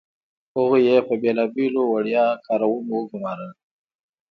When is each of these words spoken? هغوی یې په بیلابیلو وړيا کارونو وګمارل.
هغوی 0.55 0.81
یې 0.89 0.97
په 1.07 1.13
بیلابیلو 1.21 1.81
وړيا 1.87 2.25
کارونو 2.45 2.91
وګمارل. 2.99 3.51